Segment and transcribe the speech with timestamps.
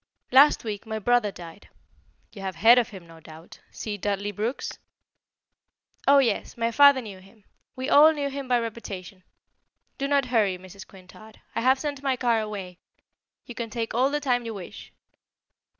[0.31, 1.69] Last week my brother died.
[2.31, 3.99] You have heard of him no doubt, C.
[3.99, 4.79] Dudley Brooks?"
[6.07, 7.43] "Oh, yes; my father knew him
[7.75, 9.21] we all knew him by reputation.
[9.99, 10.87] Do not hurry, Mrs.
[10.87, 11.39] Quintard.
[11.55, 12.79] I have sent my car away.
[13.45, 14.91] You can take all the time you wish."